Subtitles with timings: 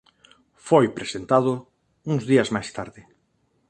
[0.67, 1.51] Foi presentado
[2.11, 3.01] uns días máis tarde.